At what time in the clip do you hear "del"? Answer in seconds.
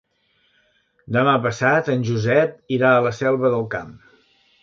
3.57-3.67